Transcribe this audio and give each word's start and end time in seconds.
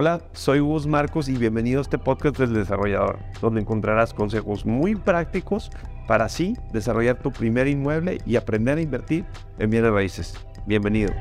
Hola, 0.00 0.22
soy 0.30 0.60
Gus 0.60 0.86
Marcos 0.86 1.28
y 1.28 1.36
bienvenido 1.36 1.80
a 1.80 1.82
este 1.82 1.98
podcast 1.98 2.38
del 2.38 2.54
desarrollador, 2.54 3.18
donde 3.40 3.62
encontrarás 3.62 4.14
consejos 4.14 4.64
muy 4.64 4.94
prácticos 4.94 5.72
para 6.06 6.26
así 6.26 6.54
desarrollar 6.72 7.20
tu 7.20 7.32
primer 7.32 7.66
inmueble 7.66 8.18
y 8.24 8.36
aprender 8.36 8.78
a 8.78 8.80
invertir 8.80 9.26
en 9.58 9.70
bienes 9.70 9.90
raíces. 9.90 10.34
Bienvenido. 10.68 11.12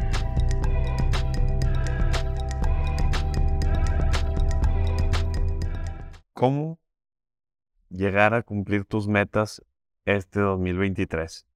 ¿Cómo 6.34 6.78
llegar 7.90 8.36
a 8.36 8.44
cumplir 8.44 8.86
tus 8.86 9.08
metas 9.08 9.66
este 10.06 10.40
2023? 10.40 11.48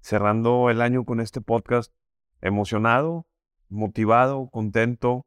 Cerrando 0.00 0.70
el 0.70 0.80
año 0.80 1.04
con 1.04 1.20
este 1.20 1.42
podcast, 1.42 1.92
emocionado, 2.40 3.26
motivado, 3.74 4.48
contento, 4.50 5.26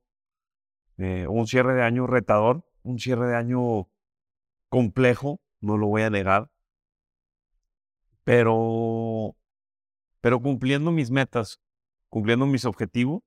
eh, 0.98 1.28
un 1.28 1.46
cierre 1.48 1.74
de 1.74 1.84
año 1.84 2.08
retador, 2.08 2.64
un 2.84 2.98
cierre 2.98 3.28
de 3.28 3.36
año 3.36 3.88
complejo, 4.70 5.40
no 5.62 5.78
lo 5.78 5.88
voy 5.88 6.04
a 6.04 6.10
negar, 6.10 6.50
pero, 8.24 9.36
pero 10.22 10.42
cumpliendo 10.42 10.92
mis 10.92 11.12
metas, 11.12 11.60
cumpliendo 12.10 12.46
mis 12.46 12.66
objetivos, 12.66 13.22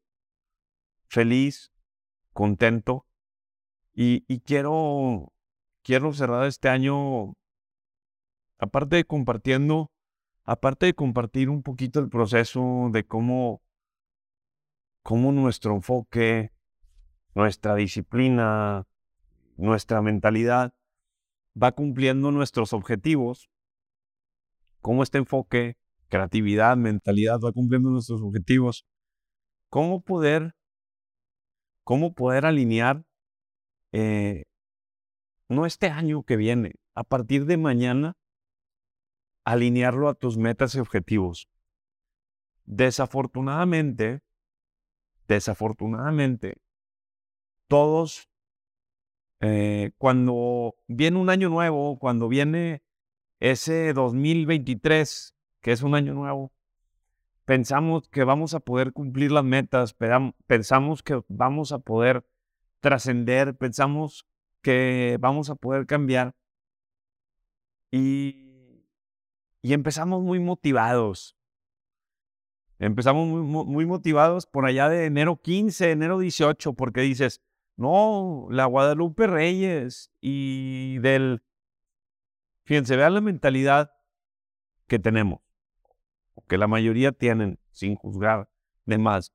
feliz, 1.09 1.73
contento, 2.33 3.07
y, 3.93 4.25
y 4.27 4.41
quiero, 4.41 5.33
quiero 5.83 6.13
cerrar 6.13 6.47
este 6.47 6.69
año, 6.69 7.35
aparte 8.59 8.97
de 8.97 9.05
compartiendo, 9.05 9.91
aparte 10.45 10.87
de 10.87 10.95
compartir 10.95 11.51
un 11.51 11.63
poquito 11.63 12.01
el 12.01 12.09
proceso 12.09 12.89
de 12.93 13.05
cómo 13.07 13.63
cómo 15.03 15.33
nuestro 15.33 15.75
enfoque, 15.75 16.53
nuestra 17.35 17.75
disciplina, 17.75 18.87
nuestra 19.57 20.03
mentalidad 20.03 20.75
va 21.61 21.73
cumpliendo 21.73 22.31
nuestros 22.31 22.73
objetivos, 22.73 23.51
cómo 24.81 25.03
este 25.03 25.19
enfoque, 25.19 25.77
creatividad, 26.09 26.77
mentalidad 26.77 27.39
va 27.45 27.53
cumpliendo 27.53 27.91
nuestros 27.91 28.23
objetivos, 28.23 28.87
cómo 29.69 30.03
poder, 30.03 30.55
cómo 31.85 32.15
poder 32.15 32.47
alinear 32.47 33.05
eh, 33.93 34.45
no 35.49 35.67
este 35.67 35.89
año 35.89 36.23
que 36.23 36.37
viene, 36.37 36.75
a 36.95 37.05
partir 37.05 37.45
de 37.47 37.57
mañana, 37.57 38.17
alinearlo 39.45 40.09
a 40.09 40.15
tus 40.15 40.37
metas 40.37 40.75
y 40.75 40.81
objetivos. 40.81 41.49
Desafortunadamente, 42.67 44.23
desafortunadamente, 45.35 46.57
todos, 47.69 48.29
eh, 49.41 49.93
cuando 49.97 50.75
viene 50.89 51.19
un 51.19 51.31
año 51.31 51.49
nuevo, 51.49 51.99
cuando 51.99 52.29
viene 52.29 52.83
ese 53.39 53.93
2023, 53.93 55.35
que 55.61 55.73
es 55.73 55.83
un 55.83 55.95
año 55.95 56.15
nuevo, 56.15 56.53
pensamos 57.45 58.09
que 58.09 58.25
vamos 58.25 58.55
a 58.55 58.61
poder 58.61 58.93
cumplir 58.93 59.31
las 59.31 59.45
metas, 59.45 59.95
pensamos 60.47 61.03
que 61.03 61.23
vamos 61.29 61.73
a 61.73 61.79
poder 61.79 62.25
trascender, 62.81 63.57
pensamos 63.57 64.27
que 64.63 65.17
vamos 65.21 65.49
a 65.49 65.55
poder 65.55 65.87
cambiar. 65.87 66.35
Y, 67.93 68.85
y 69.63 69.73
empezamos 69.73 70.23
muy 70.23 70.39
motivados, 70.39 71.37
Empezamos 72.81 73.29
muy, 73.29 73.85
motivados 73.85 74.47
por 74.47 74.65
allá 74.65 74.89
de 74.89 75.05
enero 75.05 75.37
15, 75.37 75.91
enero 75.91 76.19
18, 76.19 76.73
porque 76.73 77.03
dices, 77.03 77.43
no, 77.77 78.47
la 78.51 78.65
Guadalupe 78.65 79.27
Reyes 79.27 80.11
y 80.23 80.97
del... 81.01 81.43
Fíjense, 82.65 82.97
vean 82.97 83.13
la 83.13 83.21
mentalidad 83.21 83.93
que 84.87 84.99
tenemos, 84.99 85.41
que 86.49 86.57
la 86.57 86.69
mayoría 86.69 87.13
tienen, 87.13 87.59
sin 87.71 87.97
juzgar 87.97 88.49
de 88.87 88.97
más. 88.97 89.35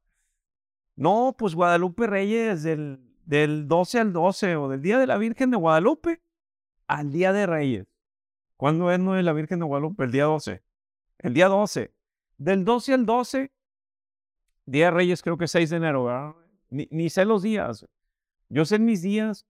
No, 0.95 1.35
pues 1.37 1.53
Guadalupe 1.53 2.07
Reyes 2.07 2.63
del, 2.63 2.99
del 3.25 3.67
12 3.67 3.99
al 3.99 4.11
12 4.11 4.55
o 4.55 4.69
del 4.69 4.81
Día 4.81 4.97
de 4.97 5.05
la 5.05 5.19
Virgen 5.19 5.51
de 5.51 5.57
Guadalupe 5.57 6.19
al 6.87 7.11
Día 7.11 7.31
de 7.31 7.45
Reyes. 7.45 7.85
¿Cuándo 8.57 8.89
es 8.91 8.99
no 8.99 9.13
de 9.13 9.21
la 9.21 9.33
Virgen 9.33 9.59
de 9.59 9.65
Guadalupe? 9.65 10.05
El 10.05 10.11
día 10.11 10.23
12. 10.23 10.63
El 11.19 11.33
día 11.35 11.47
12. 11.47 11.93
Del 12.37 12.65
12 12.65 12.93
al 12.93 13.05
12, 13.05 13.51
Día 14.65 14.85
de 14.85 14.91
Reyes 14.91 15.21
creo 15.21 15.37
que 15.37 15.47
6 15.47 15.69
de 15.69 15.77
enero, 15.77 16.05
¿verdad? 16.05 16.35
Ni, 16.69 17.09
sé 17.09 17.23
los 17.23 17.43
días. 17.43 17.87
Yo 18.49 18.65
sé 18.65 18.79
mis 18.79 19.01
días, 19.01 19.45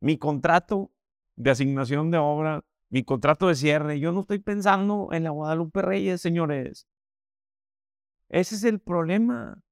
mi 0.00 0.16
contrato 0.18 0.92
de 1.36 1.50
asignación 1.50 2.10
de 2.10 2.18
obra, 2.18 2.64
mi 2.88 3.04
contrato 3.04 3.48
de 3.48 3.56
cierre. 3.56 3.98
Yo 3.98 4.12
no 4.12 4.20
estoy 4.20 4.38
pensando 4.38 5.08
en 5.12 5.24
la 5.24 5.30
Guadalupe 5.30 5.82
Reyes, 5.82 6.20
señores. 6.20 6.86
Ese 8.28 8.54
es 8.54 8.64
el 8.64 8.80
problema, 8.80 9.62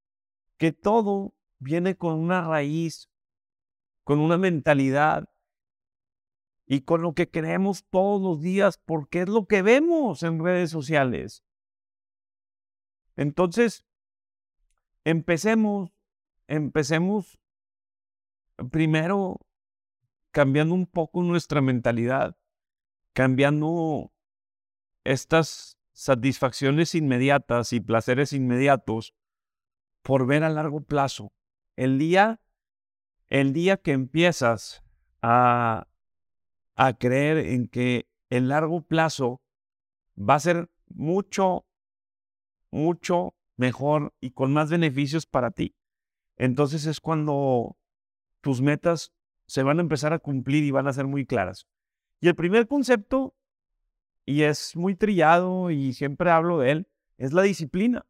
que 0.59 0.73
todo 0.73 1.35
viene 1.59 1.97
con 1.97 2.19
una 2.19 2.47
raíz, 2.47 3.09
con 4.05 4.19
una 4.19 4.39
mentalidad 4.39 5.29
y 6.67 6.83
con 6.83 7.03
lo 7.03 7.15
que 7.15 7.31
creemos 7.31 7.85
todos 7.91 8.21
los 8.21 8.43
días, 8.43 8.79
porque 8.85 9.23
es 9.23 9.29
lo 9.29 9.47
que 9.47 9.63
vemos 9.63 10.23
en 10.23 10.43
redes 10.43 10.71
sociales. 10.71 11.45
Entonces, 13.17 13.85
empecemos, 15.05 15.93
empecemos 16.47 17.39
primero 18.71 19.41
cambiando 20.31 20.75
un 20.75 20.87
poco 20.87 21.23
nuestra 21.23 21.61
mentalidad, 21.61 22.37
cambiando 23.13 24.13
estas 25.05 25.79
satisfacciones 25.93 26.95
inmediatas 26.95 27.73
y 27.73 27.81
placeres 27.81 28.33
inmediatos 28.33 29.15
por 30.03 30.27
ver 30.27 30.45
a 30.45 30.51
largo 30.51 30.81
plazo. 30.81 31.33
El 31.77 31.99
día, 31.99 32.41
el 33.29 33.53
día 33.53 33.77
que 33.77 33.93
empiezas 33.93 34.83
a, 35.21 35.87
a 36.75 36.93
creer 36.95 37.39
en 37.39 37.69
que 37.69 38.09
el 38.31 38.49
largo 38.49 38.83
plazo 38.83 39.43
va 40.19 40.37
a 40.37 40.41
ser 40.41 40.71
mucho 40.87 41.67
mucho 42.73 43.37
mejor 43.57 44.13
y 44.21 44.33
con 44.33 44.53
más 44.53 44.71
beneficios 44.71 45.27
para 45.27 45.53
ti. 45.53 45.77
Entonces 46.37 46.87
es 46.87 47.01
cuando 47.01 47.77
tus 48.41 48.61
metas 48.61 49.13
se 49.47 49.63
van 49.63 49.79
a 49.79 49.83
empezar 49.83 50.13
a 50.13 50.19
cumplir 50.19 50.65
y 50.65 50.73
van 50.73 50.89
a 50.89 50.93
ser 50.93 51.07
muy 51.07 51.25
claras. 51.25 51.69
Y 52.21 52.29
el 52.29 52.35
primer 52.35 52.67
concepto, 52.67 53.37
y 54.25 54.43
es 54.43 54.75
muy 54.75 54.97
trillado 54.97 55.71
y 55.71 55.93
siempre 55.93 56.31
hablo 56.31 56.59
de 56.59 56.71
él, 56.73 56.89
es 57.19 57.33
la 57.33 57.43
disciplina. 57.43 58.07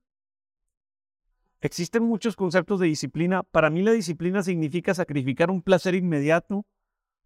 Existen 1.61 2.03
muchos 2.03 2.34
conceptos 2.34 2.81
de 2.81 2.87
disciplina. 2.87 3.43
Para 3.43 3.71
mí 3.71 3.83
la 3.83 3.93
disciplina 3.93 4.43
significa 4.43 4.94
sacrificar 4.94 5.50
un 5.50 5.62
placer 5.62 5.94
inmediato 5.94 6.67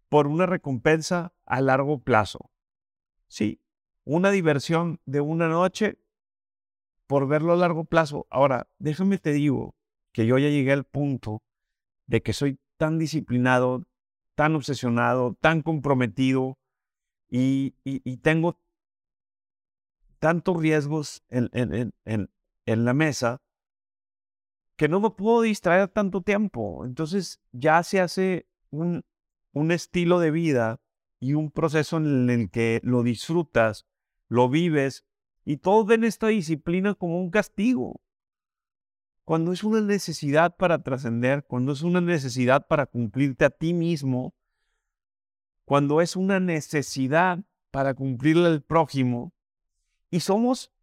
por 0.09 0.27
una 0.27 0.45
recompensa 0.45 1.33
a 1.45 1.61
largo 1.61 1.99
plazo. 1.99 2.51
Sí, 3.27 3.61
una 4.03 4.31
diversión 4.31 5.01
de 5.05 5.21
una 5.21 5.47
noche 5.47 5.97
por 7.07 7.27
verlo 7.27 7.53
a 7.53 7.55
largo 7.55 7.85
plazo. 7.85 8.27
Ahora, 8.29 8.69
déjame 8.77 9.17
te 9.17 9.31
digo 9.31 9.75
que 10.11 10.25
yo 10.25 10.37
ya 10.37 10.49
llegué 10.49 10.73
al 10.73 10.83
punto 10.83 11.41
de 12.05 12.21
que 12.21 12.33
soy 12.33 12.59
tan 12.77 12.99
disciplinado, 12.99 13.85
tan 14.35 14.55
obsesionado, 14.55 15.35
tan 15.39 15.61
comprometido 15.61 16.57
y, 17.29 17.71
tengo 18.21 18.59
tantos 20.19 20.57
riesgos 20.57 21.23
en, 21.29 21.49
en, 21.53 22.85
la 22.85 22.93
mesa 22.93 23.41
que 24.75 24.87
no 24.87 24.99
me 24.99 25.09
puedo 25.09 25.41
distraer 25.41 25.87
tanto 25.87 26.21
tiempo. 26.21 26.85
Entonces 26.85 27.39
ya 27.51 27.81
se 27.83 27.99
hace 27.99 28.47
un, 28.69 29.03
un 29.53 29.71
estilo 29.71 30.19
de 30.19 30.31
vida 30.31 30.79
y 31.19 31.33
un 31.33 31.51
proceso 31.51 31.97
en 31.97 32.29
el 32.29 32.51
que 32.51 32.79
lo 32.83 33.01
disfrutas, 33.01 33.87
lo 34.27 34.49
vives 34.49 35.06
y 35.49 35.55
todos 35.55 35.85
ven 35.85 36.03
esta 36.03 36.27
disciplina 36.27 36.93
como 36.93 37.21
un 37.21 37.29
castigo. 37.29 38.01
Cuando 39.23 39.53
es 39.53 39.63
una 39.63 39.79
necesidad 39.79 40.57
para 40.57 40.83
trascender, 40.83 41.45
cuando 41.45 41.71
es 41.71 41.83
una 41.83 42.01
necesidad 42.01 42.67
para 42.67 42.85
cumplirte 42.85 43.45
a 43.45 43.49
ti 43.49 43.73
mismo, 43.73 44.35
cuando 45.63 46.01
es 46.01 46.17
una 46.17 46.41
necesidad 46.41 47.39
para 47.71 47.93
cumplirle 47.93 48.47
al 48.47 48.61
prójimo, 48.61 49.31
y 50.11 50.19
somos, 50.19 50.73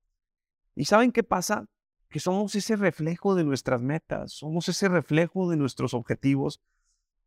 ¿y 0.75 0.87
saben 0.87 1.13
qué 1.13 1.23
pasa? 1.23 1.69
Que 2.09 2.19
somos 2.19 2.55
ese 2.55 2.77
reflejo 2.77 3.35
de 3.35 3.45
nuestras 3.45 3.83
metas, 3.83 4.33
somos 4.33 4.67
ese 4.71 4.89
reflejo 4.89 5.51
de 5.51 5.59
nuestros 5.59 5.93
objetivos. 5.93 6.63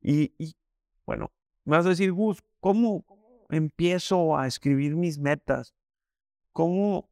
Y, 0.02 0.34
bueno, 1.06 1.32
me 1.66 1.78
vas 1.78 1.86
a 1.86 1.90
decir, 1.90 2.12
Gus, 2.14 2.42
¿cómo, 2.60 3.04
¿cómo 3.04 3.46
empiezo 3.52 4.36
a 4.36 4.48
escribir 4.48 4.96
mis 4.96 5.20
metas? 5.20 5.76
¿Cómo 6.52 7.12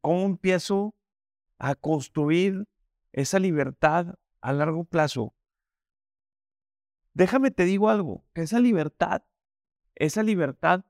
¿Cómo 0.00 0.24
empiezo 0.24 0.94
a 1.58 1.74
construir 1.74 2.66
esa 3.12 3.38
libertad 3.38 4.14
a 4.40 4.52
largo 4.52 4.84
plazo, 4.84 5.34
déjame 7.14 7.50
te 7.50 7.64
digo 7.64 7.90
algo, 7.90 8.24
esa 8.34 8.60
libertad, 8.60 9.22
esa 9.94 10.22
libertad 10.22 10.84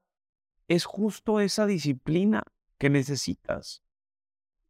es 0.69 0.85
justo 0.85 1.41
esa 1.41 1.67
disciplina 1.67 2.45
que 2.79 2.91
necesitas. 2.91 3.83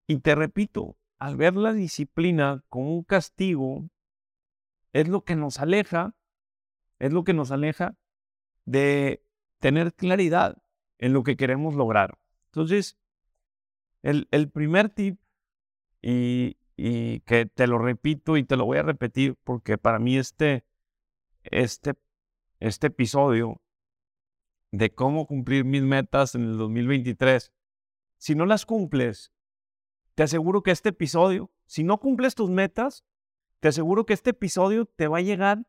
Y 0.07 0.21
te 0.21 0.35
repito, 0.35 0.97
al 1.19 1.37
ver 1.37 1.55
la 1.55 1.73
disciplina 1.73 2.65
como 2.69 2.95
un 2.95 3.05
castigo, 3.05 3.91
es 4.93 5.09
lo 5.09 5.25
que 5.25 5.37
nos 5.37 5.61
aleja, 5.61 6.15
es 6.99 7.13
lo 7.13 7.23
que 7.25 7.35
nos 7.35 7.51
aleja 7.51 7.97
de 8.65 9.23
tener 9.59 9.95
claridad 9.95 10.57
en 10.99 11.13
lo 11.13 11.23
que 11.23 11.37
queremos 11.37 11.75
lograr. 11.75 12.19
Entonces, 12.47 12.99
el, 14.03 14.51
primer 14.51 14.89
tip, 14.89 15.21
y, 16.03 16.57
y, 16.77 17.21
que 17.21 17.47
te 17.47 17.67
lo 17.67 17.79
repito 17.79 18.37
y 18.37 18.45
te 18.45 18.57
lo 18.57 18.65
voy 18.65 18.79
a 18.79 18.83
repetir 18.83 19.37
porque 19.45 19.77
para 19.77 19.99
mí 19.99 20.17
este, 20.17 20.65
este, 21.43 21.95
este 22.59 22.87
episodio 22.89 23.61
de 24.73 24.95
cómo 24.95 25.27
cumplir 25.27 25.65
mis 25.65 25.83
metas 25.83 26.35
en 26.35 26.45
el 26.45 26.59
2023, 26.59 27.53
si 28.19 28.35
no 28.35 28.47
las 28.47 28.67
cumples, 28.67 29.33
te 30.15 30.23
aseguro 30.23 30.63
que 30.63 30.71
este 30.71 30.91
episodio, 30.91 31.51
si 31.67 31.83
no 31.83 31.99
cumples 31.99 32.35
tus 32.35 32.51
metas, 32.51 33.05
te 33.61 33.69
aseguro 33.69 34.07
que 34.07 34.13
este 34.15 34.31
episodio 34.31 34.87
te 34.87 35.09
va 35.09 35.19
a 35.19 35.23
llegar 35.23 35.67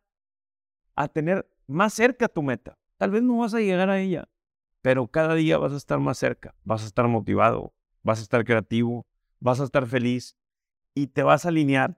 a 0.95 1.07
tener 1.07 1.49
más 1.67 1.93
cerca 1.93 2.27
tu 2.27 2.43
meta. 2.43 2.77
Tal 2.97 3.11
vez 3.11 3.23
no 3.23 3.37
vas 3.37 3.53
a 3.53 3.59
llegar 3.59 3.89
a 3.89 3.99
ella, 3.99 4.29
pero 4.81 5.07
cada 5.07 5.33
día 5.35 5.57
vas 5.57 5.73
a 5.73 5.77
estar 5.77 5.99
más 5.99 6.17
cerca, 6.17 6.55
vas 6.63 6.83
a 6.83 6.85
estar 6.85 7.07
motivado, 7.07 7.73
vas 8.03 8.19
a 8.19 8.23
estar 8.23 8.43
creativo, 8.45 9.05
vas 9.39 9.59
a 9.59 9.63
estar 9.63 9.85
feliz 9.87 10.35
y 10.93 11.07
te 11.07 11.23
vas 11.23 11.45
a 11.45 11.49
alinear 11.49 11.97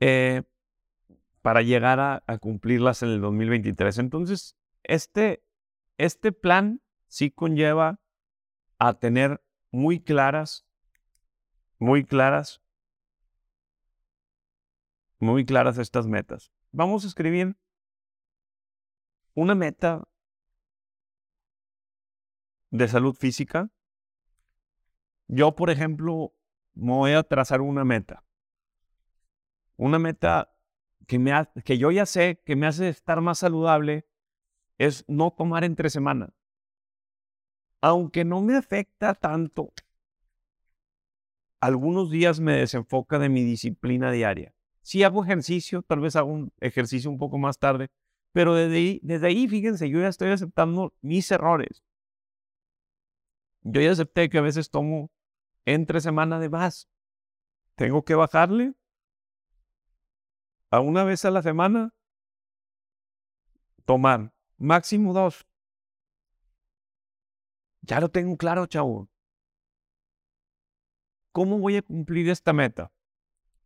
eh, 0.00 0.42
para 1.42 1.62
llegar 1.62 2.00
a, 2.00 2.38
cumplirlas 2.38 3.02
en 3.02 3.10
el 3.10 3.20
2023. 3.20 3.98
Entonces, 3.98 4.56
este, 4.82 5.42
este 5.96 6.32
plan 6.32 6.82
sí 7.06 7.30
conlleva 7.30 8.00
a 8.78 8.94
tener 8.94 9.42
muy 9.70 10.00
claras, 10.00 10.66
muy 11.78 12.04
claras, 12.04 12.62
muy 15.18 15.44
claras 15.44 15.78
estas 15.78 16.06
metas. 16.06 16.52
Vamos 16.70 17.04
a 17.04 17.08
escribir 17.08 17.56
una 19.34 19.54
meta 19.54 20.07
de 22.70 22.88
salud 22.88 23.14
física. 23.14 23.70
Yo, 25.26 25.54
por 25.54 25.70
ejemplo, 25.70 26.34
me 26.74 26.92
voy 26.92 27.12
a 27.12 27.22
trazar 27.22 27.60
una 27.60 27.84
meta. 27.84 28.24
Una 29.76 29.98
meta 29.98 30.52
que, 31.06 31.18
me 31.18 31.32
que 31.64 31.78
yo 31.78 31.90
ya 31.90 32.06
sé 32.06 32.42
que 32.44 32.56
me 32.56 32.66
hace 32.66 32.88
estar 32.88 33.20
más 33.20 33.38
saludable 33.38 34.06
es 34.78 35.04
no 35.08 35.30
tomar 35.30 35.64
entre 35.64 35.90
semana. 35.90 36.32
Aunque 37.80 38.24
no 38.24 38.42
me 38.42 38.56
afecta 38.56 39.14
tanto, 39.14 39.72
algunos 41.60 42.10
días 42.10 42.40
me 42.40 42.54
desenfoca 42.54 43.18
de 43.18 43.28
mi 43.28 43.44
disciplina 43.44 44.10
diaria. 44.10 44.54
Si 44.82 45.02
hago 45.02 45.22
ejercicio, 45.24 45.82
tal 45.82 46.00
vez 46.00 46.16
hago 46.16 46.32
un 46.32 46.52
ejercicio 46.60 47.10
un 47.10 47.18
poco 47.18 47.38
más 47.38 47.58
tarde, 47.58 47.88
pero 48.32 48.54
desde 48.54 48.76
ahí, 48.76 49.00
desde 49.02 49.26
ahí, 49.26 49.48
fíjense, 49.48 49.88
yo 49.90 50.00
ya 50.00 50.08
estoy 50.08 50.30
aceptando 50.30 50.94
mis 51.02 51.30
errores. 51.30 51.82
Yo 53.70 53.82
ya 53.82 53.92
acepté 53.92 54.30
que 54.30 54.38
a 54.38 54.42
veces 54.42 54.70
tomo 54.70 55.10
entre 55.66 56.00
semana 56.00 56.40
de 56.40 56.48
más. 56.48 56.88
Tengo 57.74 58.02
que 58.02 58.14
bajarle 58.14 58.74
a 60.70 60.80
una 60.80 61.04
vez 61.04 61.26
a 61.26 61.30
la 61.30 61.42
semana, 61.42 61.94
tomar 63.84 64.32
máximo 64.56 65.12
dos. 65.12 65.46
Ya 67.82 68.00
lo 68.00 68.10
tengo 68.10 68.38
claro, 68.38 68.64
chavo. 68.66 69.10
¿Cómo 71.32 71.58
voy 71.58 71.76
a 71.76 71.82
cumplir 71.82 72.30
esta 72.30 72.54
meta? 72.54 72.90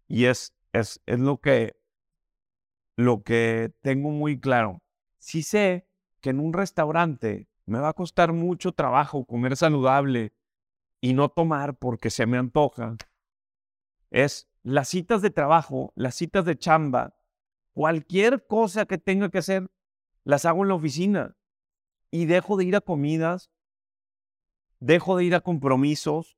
Y 0.08 0.24
es, 0.24 0.52
es, 0.72 1.00
es 1.06 1.20
lo, 1.20 1.40
que, 1.40 1.76
lo 2.96 3.22
que 3.22 3.72
tengo 3.82 4.10
muy 4.10 4.40
claro. 4.40 4.82
Si 5.18 5.44
sé 5.44 5.86
que 6.20 6.30
en 6.30 6.40
un 6.40 6.52
restaurante 6.52 7.48
me 7.66 7.78
va 7.78 7.90
a 7.90 7.94
costar 7.94 8.32
mucho 8.32 8.72
trabajo 8.72 9.24
comer 9.24 9.56
saludable 9.56 10.32
y 11.00 11.14
no 11.14 11.28
tomar 11.28 11.76
porque 11.76 12.10
se 12.10 12.26
me 12.26 12.38
antoja, 12.38 12.96
es 14.10 14.48
las 14.62 14.88
citas 14.88 15.22
de 15.22 15.30
trabajo, 15.30 15.92
las 15.96 16.14
citas 16.14 16.44
de 16.44 16.56
chamba, 16.56 17.16
cualquier 17.72 18.46
cosa 18.46 18.86
que 18.86 18.98
tenga 18.98 19.30
que 19.30 19.38
hacer, 19.38 19.70
las 20.24 20.44
hago 20.44 20.62
en 20.62 20.68
la 20.68 20.74
oficina 20.74 21.36
y 22.10 22.26
dejo 22.26 22.56
de 22.56 22.64
ir 22.64 22.76
a 22.76 22.80
comidas, 22.80 23.50
dejo 24.78 25.16
de 25.16 25.24
ir 25.24 25.34
a 25.34 25.40
compromisos 25.40 26.36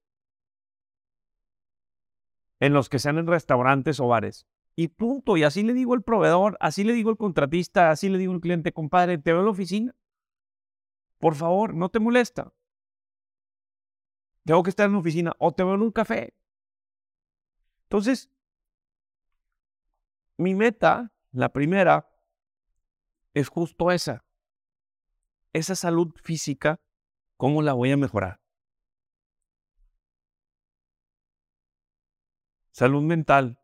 en 2.60 2.72
los 2.72 2.88
que 2.88 2.98
sean 2.98 3.18
en 3.18 3.26
restaurantes 3.26 4.00
o 4.00 4.08
bares. 4.08 4.46
Y 4.76 4.88
punto. 4.88 5.36
Y 5.36 5.44
así 5.44 5.62
le 5.62 5.74
digo 5.74 5.94
al 5.94 6.02
proveedor, 6.02 6.56
así 6.60 6.84
le 6.84 6.94
digo 6.94 7.10
al 7.10 7.16
contratista, 7.16 7.90
así 7.90 8.08
le 8.08 8.18
digo 8.18 8.32
al 8.32 8.40
cliente, 8.40 8.72
compadre, 8.72 9.18
te 9.18 9.32
veo 9.32 9.40
en 9.40 9.46
la 9.46 9.50
oficina. 9.52 9.94
Por 11.24 11.36
favor, 11.36 11.72
no 11.72 11.88
te 11.88 12.00
molesta. 12.00 12.52
Tengo 14.44 14.62
que 14.62 14.68
estar 14.68 14.84
en 14.84 14.92
la 14.92 14.98
oficina 14.98 15.32
o 15.38 15.52
te 15.52 15.64
veo 15.64 15.74
en 15.74 15.80
un 15.80 15.90
café. 15.90 16.34
Entonces, 17.84 18.30
mi 20.36 20.54
meta, 20.54 21.14
la 21.32 21.50
primera, 21.50 22.14
es 23.32 23.48
justo 23.48 23.90
esa. 23.90 24.26
Esa 25.54 25.74
salud 25.74 26.12
física, 26.22 26.78
¿cómo 27.38 27.62
la 27.62 27.72
voy 27.72 27.92
a 27.92 27.96
mejorar? 27.96 28.42
Salud 32.70 33.02
mental. 33.02 33.58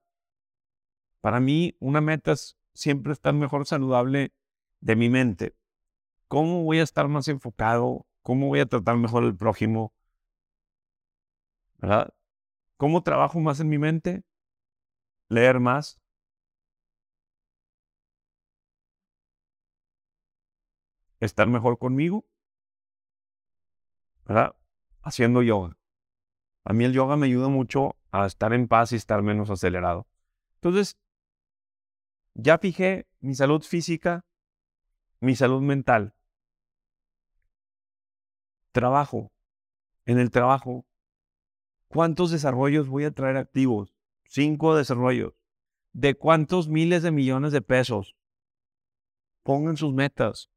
Para 1.21 1.41
mí, 1.41 1.77
una 1.79 2.01
meta 2.01 2.33
es 2.33 2.57
siempre 2.73 3.13
estar 3.13 3.35
mejor 3.35 3.67
saludable 3.67 4.33
de 4.81 4.97
mi 4.97 5.11
mente. 5.11 5.60
¿Cómo 6.31 6.63
voy 6.63 6.79
a 6.79 6.85
estar 6.85 7.09
más 7.09 7.27
enfocado? 7.27 8.07
¿Cómo 8.23 8.47
voy 8.47 8.61
a 8.61 8.67
tratar 8.67 8.97
mejor 8.97 9.25
al 9.25 9.35
prójimo? 9.37 9.93
¿Verdad? 11.79 12.15
¿Cómo 12.77 13.03
trabajo 13.03 13.41
más 13.41 13.59
en 13.59 13.69
mi 13.69 13.79
mente? 13.79 14.23
Leer 15.29 15.59
más. 15.59 16.01
Estar 21.19 21.49
mejor 21.49 21.79
conmigo. 21.79 22.25
¿Verdad? 24.25 24.55
Haciendo 25.03 25.43
yoga. 25.43 25.77
A 26.63 26.73
mí 26.73 26.85
el 26.85 26.93
yoga 26.93 27.17
me 27.17 27.27
ayuda 27.27 27.49
mucho 27.49 27.97
a 28.13 28.27
estar 28.27 28.53
en 28.53 28.69
paz 28.69 28.93
y 28.93 28.97
estar 28.97 29.21
menos 29.23 29.51
acelerado. 29.51 30.07
Entonces, 30.59 30.97
ya 32.35 32.57
fijé 32.59 33.09
mi 33.19 33.35
salud 33.35 33.63
física, 33.63 34.25
mi 35.19 35.35
salud 35.35 35.61
mental. 35.61 36.15
Trabajo. 38.73 39.33
En 40.05 40.19
el 40.19 40.31
trabajo 40.31 40.87
¿Cuántos 41.93 42.31
desarrollos 42.31 42.89
voy 42.89 43.03
a 43.03 43.11
traer 43.11 43.37
activos? 43.37 43.93
Cinco 44.25 44.77
desarrollos. 44.77 45.35
¿De 45.93 46.15
cuántos 46.15 46.69
miles 46.69 47.03
de 47.03 47.11
millones 47.11 47.51
de 47.51 47.63
pesos? 47.63 48.15
Pongan 49.43 49.77
sus 49.77 49.93
metas. 49.93 50.49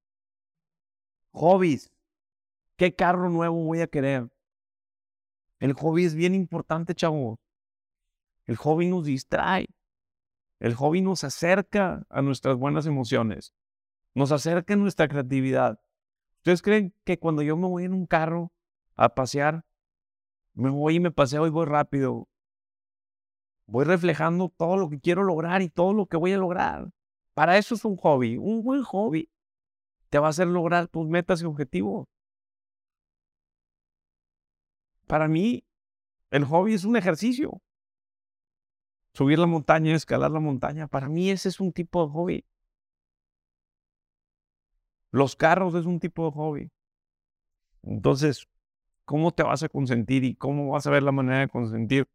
Hobbies. 1.32 1.92
¿Qué 2.76 2.94
carro 2.94 3.32
nuevo 3.32 3.64
voy 3.64 3.82
a 3.82 3.88
querer? 3.88 4.32
El 5.58 5.74
hobby 5.74 6.06
es 6.06 6.14
bien 6.14 6.36
importante, 6.36 6.94
chavo. 6.94 7.40
El 8.46 8.56
hobby 8.58 8.88
nos 8.88 9.06
distrae. 9.06 9.66
El 10.60 10.76
hobby 10.76 11.02
nos 11.02 11.24
acerca 11.24 12.06
a 12.10 12.22
nuestras 12.22 12.58
buenas 12.58 12.86
emociones. 12.86 13.56
Nos 14.14 14.32
acerca 14.32 14.76
a 14.76 14.78
nuestra 14.78 15.08
creatividad. 15.08 15.80
¿Ustedes 16.44 16.62
creen 16.62 16.94
que 17.06 17.18
cuando 17.18 17.42
yo 17.42 17.56
me 17.56 17.70
voy 17.70 17.86
en 17.86 17.94
un 17.94 18.06
carro 18.06 18.52
a 18.98 19.16
pasear, 19.16 19.64
me 20.54 20.70
voy 20.70 20.98
y 20.98 21.00
me 21.00 21.10
paseo 21.10 21.48
y 21.48 21.50
voy 21.50 21.66
rápido. 21.66 22.28
Voy 23.66 23.86
reflejando 23.86 24.50
todo 24.50 24.76
lo 24.76 24.90
que 24.90 25.00
quiero 25.00 25.24
lograr 25.24 25.62
y 25.62 25.70
todo 25.70 25.94
lo 25.94 26.06
que 26.06 26.18
voy 26.18 26.34
a 26.34 26.38
lograr. 26.38 26.90
Para 27.34 27.58
eso 27.58 27.76
es 27.76 27.86
un 27.86 27.96
hobby. 27.96 28.36
Un 28.36 28.62
buen 28.62 28.84
hobby 28.84 29.30
te 30.10 30.20
va 30.20 30.28
a 30.28 30.30
hacer 30.32 30.48
lograr 30.48 30.90
tus 30.90 31.08
metas 31.08 31.42
y 31.42 31.46
objetivos. 31.46 32.08
Para 35.08 35.30
mí, 35.30 35.64
el 36.30 36.44
hobby 36.44 36.74
es 36.74 36.84
un 36.84 36.98
ejercicio. 36.98 37.62
Subir 39.14 39.40
la 39.40 39.48
montaña, 39.48 39.96
escalar 39.96 40.32
la 40.32 40.42
montaña, 40.42 40.88
para 40.90 41.08
mí 41.08 41.30
ese 41.30 41.48
es 41.48 41.62
un 41.62 41.72
tipo 41.72 42.06
de 42.06 42.12
hobby. 42.12 42.46
Los 45.14 45.38
carros 45.38 45.76
es 45.76 45.86
un 45.86 46.02
tipo 46.02 46.26
de 46.26 46.32
hobby. 46.32 46.72
Entonces, 47.84 48.48
¿Cómo 49.06 49.34
te 49.34 49.44
vas 49.44 49.62
a 49.64 49.70
consentir 49.70 50.24
y 50.24 50.36
cómo 50.36 50.70
vas 50.72 50.88
a 50.88 50.92
ver 50.92 51.04
la 51.04 51.12
manera 51.12 51.40
de 51.40 51.50
consentir? 51.50 52.08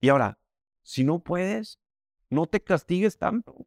Y 0.00 0.08
ahora, 0.08 0.38
Si 0.82 1.04
no 1.04 1.20
puedes, 1.20 1.78
no 2.30 2.46
te 2.46 2.60
castigues 2.62 3.18
tanto. 3.18 3.66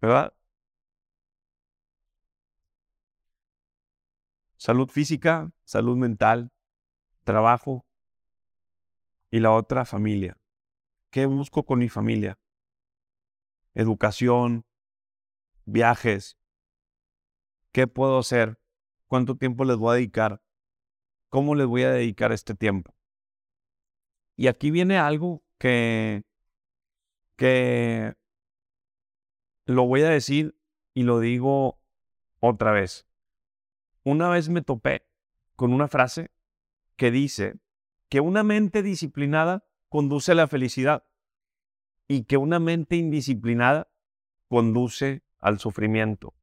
¿Verdad? 0.00 0.32
Salud 4.56 4.88
física, 4.88 5.50
salud 5.64 5.96
mental, 5.96 6.50
trabajo 7.24 7.86
y 9.30 9.40
la 9.40 9.52
otra 9.52 9.84
familia. 9.84 10.36
¿Qué 11.10 11.26
busco 11.26 11.64
con 11.64 11.80
mi 11.80 11.88
familia? 11.88 12.38
Educación, 13.74 14.64
viajes. 15.68 16.38
¿Qué 17.72 17.86
puedo 17.86 18.18
hacer? 18.18 18.58
¿Cuánto 19.06 19.36
tiempo 19.36 19.64
les 19.64 19.76
voy 19.76 19.92
a 19.92 19.96
dedicar? 19.96 20.42
¿Cómo 21.28 21.54
les 21.54 21.66
voy 21.66 21.82
a 21.82 21.90
dedicar 21.90 22.32
este 22.32 22.54
tiempo? 22.54 22.94
Y 24.36 24.46
aquí 24.46 24.70
viene 24.70 24.98
algo 24.98 25.42
que, 25.58 26.24
que 27.36 28.14
lo 29.66 29.86
voy 29.86 30.02
a 30.02 30.08
decir 30.08 30.58
y 30.94 31.02
lo 31.02 31.20
digo 31.20 31.80
otra 32.40 32.72
vez. 32.72 33.06
Una 34.04 34.28
vez 34.30 34.48
me 34.48 34.62
topé 34.62 35.06
con 35.54 35.72
una 35.72 35.88
frase 35.88 36.30
que 36.96 37.10
dice 37.10 37.58
que 38.08 38.20
una 38.20 38.42
mente 38.42 38.82
disciplinada 38.82 39.66
conduce 39.88 40.32
a 40.32 40.34
la 40.34 40.46
felicidad 40.46 41.04
y 42.06 42.24
que 42.24 42.38
una 42.38 42.58
mente 42.58 42.96
indisciplinada 42.96 43.90
conduce 44.48 45.22
al 45.40 45.58
sufrimiento. 45.58 46.34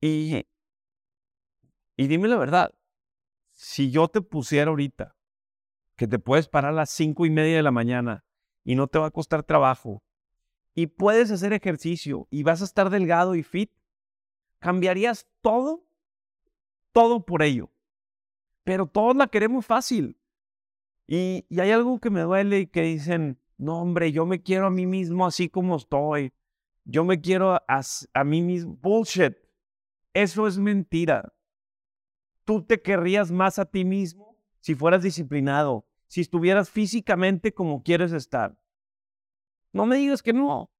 Y, 0.00 0.46
y 1.96 2.06
dime 2.06 2.28
la 2.28 2.36
verdad, 2.36 2.74
si 3.52 3.90
yo 3.90 4.08
te 4.08 4.20
pusiera 4.20 4.70
ahorita 4.70 5.16
que 5.96 6.06
te 6.06 6.18
puedes 6.18 6.48
parar 6.48 6.70
a 6.70 6.76
las 6.76 6.90
cinco 6.90 7.26
y 7.26 7.30
media 7.30 7.56
de 7.56 7.62
la 7.62 7.72
mañana 7.72 8.24
y 8.62 8.76
no 8.76 8.86
te 8.86 8.98
va 8.98 9.06
a 9.06 9.10
costar 9.10 9.42
trabajo 9.42 10.02
y 10.74 10.86
puedes 10.86 11.32
hacer 11.32 11.52
ejercicio 11.52 12.28
y 12.30 12.44
vas 12.44 12.62
a 12.62 12.64
estar 12.64 12.88
delgado 12.88 13.34
y 13.34 13.42
fit, 13.42 13.72
cambiarías 14.60 15.26
todo, 15.40 15.84
todo 16.92 17.26
por 17.26 17.42
ello. 17.42 17.72
Pero 18.62 18.86
todos 18.86 19.16
la 19.16 19.26
queremos 19.26 19.66
fácil. 19.66 20.16
Y, 21.08 21.46
y 21.48 21.58
hay 21.58 21.72
algo 21.72 21.98
que 21.98 22.10
me 22.10 22.20
duele 22.20 22.60
y 22.60 22.66
que 22.68 22.82
dicen, 22.82 23.40
no 23.56 23.80
hombre, 23.80 24.12
yo 24.12 24.24
me 24.24 24.40
quiero 24.40 24.66
a 24.66 24.70
mí 24.70 24.86
mismo 24.86 25.26
así 25.26 25.48
como 25.48 25.74
estoy. 25.74 26.32
Yo 26.90 27.04
me 27.04 27.20
quiero 27.20 27.54
a, 27.54 28.24
mí 28.24 28.40
mismo. 28.40 28.74
Bullshit. 28.76 29.36
Eso 30.14 30.46
es 30.46 30.58
mentira. 30.58 31.34
Tú 32.44 32.64
te 32.64 32.80
querrías 32.80 33.30
más 33.30 33.58
a 33.58 33.66
ti 33.66 33.84
mismo 33.84 34.38
si 34.60 34.74
fueras 34.74 35.02
disciplinado, 35.02 35.86
si 36.06 36.22
estuvieras 36.22 36.70
físicamente 36.70 37.52
como 37.52 37.82
quieres 37.82 38.12
estar. 38.12 38.58
No 39.70 39.84
me 39.84 39.96
digas 39.96 40.22
que 40.22 40.32
no. 40.32 40.70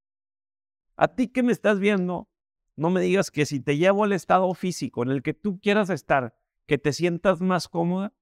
A 0.96 1.08
ti 1.08 1.28
que 1.28 1.42
me 1.42 1.52
estás 1.52 1.78
viendo, 1.78 2.30
no 2.74 2.88
me 2.88 3.02
digas 3.02 3.30
que 3.30 3.44
si 3.44 3.60
te 3.60 3.76
llevo 3.76 4.04
al 4.04 4.12
estado 4.12 4.52
físico 4.54 5.02
en 5.02 5.10
el 5.10 5.22
que 5.22 5.34
tú 5.34 5.60
quieras 5.60 5.90
estar, 5.90 6.34
que 6.66 6.78
te 6.78 6.94
sientas 6.94 7.42
más 7.42 7.68
cómoda, 7.68 8.14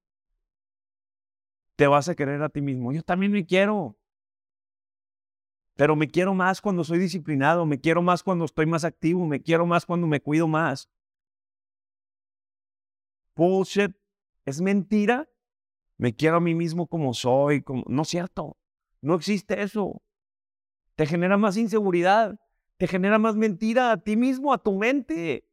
te 1.77 1.87
vas 1.87 2.09
a 2.09 2.17
querer 2.17 2.43
a 2.43 2.49
ti 2.49 2.63
mismo. 2.63 2.93
Yo 2.93 3.05
también 3.05 3.31
me 3.31 3.47
quiero. 3.47 3.97
Pero 5.77 5.95
me 5.95 6.09
quiero 6.09 6.35
más 6.35 6.61
cuando 6.61 6.85
soy 6.85 6.99
disciplinado, 6.99 7.67
me 7.67 7.79
quiero 7.79 8.03
más 8.03 8.23
cuando 8.23 8.47
estoy 8.47 8.67
más 8.67 8.85
activo, 8.85 9.27
me 9.27 9.43
quiero 9.43 9.67
más 9.67 9.85
cuando 9.85 10.07
me 10.07 10.21
cuido 10.21 10.49
más. 10.49 10.89
Bullshit. 13.37 13.95
Es 14.47 14.61
mentira. 14.61 15.29
Me 15.99 16.15
quiero 16.15 16.37
a 16.37 16.41
mí 16.41 16.55
mismo 16.55 16.87
como 16.87 17.13
soy. 17.13 17.63
Como... 17.63 17.85
No 17.87 18.03
es 18.03 18.09
cierto. 18.09 18.57
No 19.03 19.15
existe 19.15 19.63
eso. 19.63 20.03
Te 20.95 21.07
genera 21.07 21.37
más 21.37 21.57
inseguridad. 21.57 22.41
Te 22.79 22.87
genera 22.87 23.19
más 23.19 23.37
mentira 23.37 23.93
a 23.93 23.97
ti 23.99 24.17
mismo, 24.17 24.53
a 24.53 24.59
tu 24.59 24.73
mente. 24.73 25.47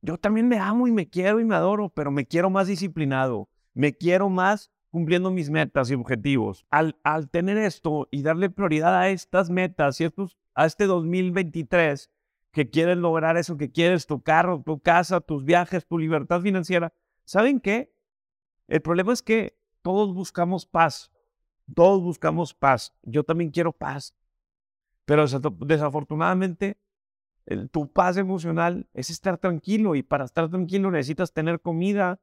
Yo 0.00 0.18
también 0.18 0.48
me 0.48 0.58
amo 0.58 0.88
y 0.88 0.92
me 0.92 1.08
quiero 1.08 1.38
y 1.38 1.44
me 1.44 1.54
adoro, 1.54 1.88
pero 1.88 2.10
me 2.10 2.26
quiero 2.26 2.50
más 2.50 2.66
disciplinado. 2.66 3.48
Me 3.74 3.92
quiero 3.92 4.28
más 4.28 4.70
cumpliendo 4.92 5.30
mis 5.30 5.48
metas 5.48 5.90
y 5.90 5.94
objetivos. 5.94 6.66
Al, 6.70 6.94
tener 7.30 7.56
esto 7.56 8.08
y 8.10 8.22
darle 8.22 8.50
prioridad 8.50 8.94
a 8.94 9.08
estas 9.08 9.48
metas 9.48 9.98
y 10.00 10.04
estos, 10.04 10.36
a 10.54 10.66
este 10.66 10.84
2023 10.84 12.10
que 12.52 12.68
quieres 12.68 12.98
lograr 12.98 13.38
eso, 13.38 13.56
que 13.56 13.72
quieres 13.72 14.06
tu 14.06 14.22
carro, 14.22 14.62
tu 14.62 14.80
casa, 14.80 15.22
tus 15.22 15.44
viajes, 15.46 15.86
tu 15.86 15.98
libertad 15.98 16.42
financiera, 16.42 16.92
¿saben 17.24 17.58
qué? 17.58 17.94
El 18.68 18.82
problema 18.82 19.14
es 19.14 19.22
que 19.22 19.56
todos 19.80 20.14
buscamos 20.14 20.66
paz. 20.66 21.10
Todos 21.74 22.02
buscamos 22.02 22.52
paz. 22.52 22.94
Yo 23.02 23.24
también 23.24 23.50
quiero 23.50 23.72
paz. 23.72 24.14
Pero 25.06 25.24
desafortunadamente, 25.60 26.76
tu 27.70 27.90
paz 27.90 28.18
emocional 28.18 28.86
es 28.92 29.08
estar 29.08 29.38
tranquilo 29.38 29.94
y 29.94 30.02
para 30.02 30.26
estar 30.26 30.50
tranquilo 30.50 30.90
necesitas 30.90 31.32
tener 31.32 31.62
comida, 31.62 32.20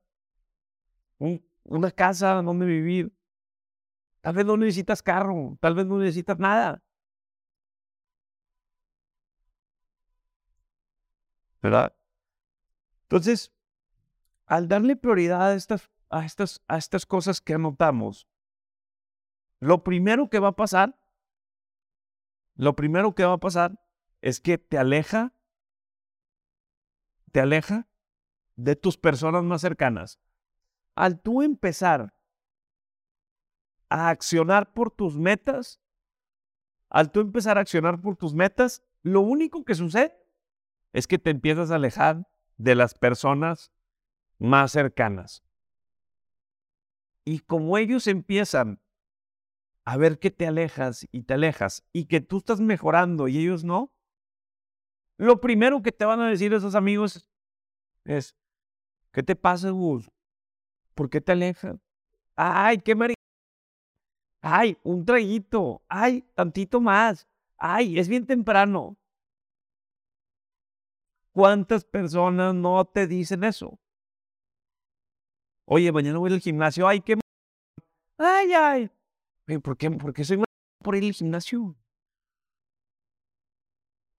una 1.70 1.92
casa 1.92 2.42
donde 2.42 2.66
vivir. 2.66 3.14
Tal 4.22 4.36
vez 4.36 4.46
no 4.46 4.58
necesitas 4.58 5.02
carro, 5.02 5.58
tal 5.62 5.76
vez 5.76 5.86
no 5.86 5.98
necesitas 5.98 6.38
nada. 6.40 6.84
¿Verdad? 11.62 11.96
Entonces, 13.04 13.54
al 14.46 14.68
darle 14.68 14.96
prioridad 14.96 15.52
a 15.52 15.56
estas, 15.56 15.90
a 16.10 16.26
estas, 16.26 16.62
a 16.68 16.78
estas 16.78 17.06
cosas 17.06 17.40
que 17.40 17.54
anotamos, 17.54 18.28
lo 19.60 19.84
primero 19.84 20.30
que 20.30 20.40
va 20.40 20.50
a 20.50 20.56
pasar, 20.56 20.98
lo 22.56 22.76
primero 22.76 23.14
que 23.14 23.26
va 23.26 23.34
a 23.34 23.40
pasar 23.40 23.80
es 24.22 24.40
que 24.40 24.58
te 24.58 24.78
aleja, 24.78 25.34
te 27.32 27.40
aleja 27.42 27.88
de 28.56 28.76
tus 28.76 28.98
personas 28.98 29.44
más 29.44 29.62
cercanas 29.62 30.20
al 31.00 31.22
tú 31.22 31.42
empezar 31.42 32.14
a 33.88 34.10
accionar 34.10 34.74
por 34.74 34.92
tus 34.92 35.18
metas, 35.18 35.80
al 36.90 37.10
tú 37.10 37.22
empezar 37.22 37.58
a 37.58 37.62
accionar 37.62 38.02
por 38.02 38.18
tus 38.18 38.34
metas, 38.34 38.84
lo 39.02 39.22
único 39.22 39.64
que 39.64 39.76
sucede 39.76 40.22
es 40.92 41.08
que 41.08 41.18
te 41.18 41.30
empiezas 41.30 41.72
a 41.72 41.76
alejar 41.76 42.28
de 42.58 42.76
las 42.76 42.96
personas 42.96 43.72
más 44.40 44.74
cercanas. 44.74 45.42
Y 47.24 47.40
como 47.40 47.78
ellos 47.78 48.06
empiezan 48.06 48.82
a 49.86 49.96
ver 49.96 50.20
que 50.20 50.32
te 50.32 50.48
alejas 50.48 51.08
y 51.14 51.24
te 51.24 51.36
alejas 51.36 51.88
y 51.94 52.08
que 52.08 52.20
tú 52.20 52.40
estás 52.40 52.60
mejorando 52.60 53.30
y 53.30 53.38
ellos 53.38 53.64
no, 53.64 53.94
lo 55.16 55.40
primero 55.40 55.82
que 55.82 55.94
te 55.94 56.04
van 56.04 56.20
a 56.20 56.30
decir 56.30 56.54
esos 56.54 56.76
amigos 56.76 57.30
es, 58.04 58.36
¿qué 59.14 59.24
te 59.24 59.38
pasa, 59.38 59.70
Gus? 59.70 60.12
¿Por 61.00 61.10
qué 61.10 61.22
te 61.22 61.32
alejas? 61.32 61.78
Ay, 62.36 62.80
qué 62.80 62.94
mar... 62.94 63.14
Ay, 64.42 64.78
un 64.84 65.06
traguito. 65.06 65.82
Ay, 65.88 66.26
tantito 66.36 66.82
más. 66.82 67.26
Ay, 67.56 67.98
es 67.98 68.10
bien 68.10 68.26
temprano. 68.26 68.98
¿Cuántas 71.32 71.86
personas 71.86 72.54
no 72.54 72.84
te 72.84 73.08
dicen 73.08 73.46
eso? 73.46 73.80
Oye, 75.64 75.90
mañana 75.94 76.20
voy 76.20 76.34
al 76.34 76.42
gimnasio. 76.42 76.86
Ay, 76.86 77.00
qué... 77.00 77.18
Ay, 78.18 78.52
ay. 78.52 78.92
¿Por 79.62 79.78
qué, 79.78 79.90
¿Por 79.92 80.14
qué 80.14 80.26
soy 80.26 80.44
por 80.84 80.98
ir 80.98 81.06
al 81.06 81.14
gimnasio? 81.14 81.78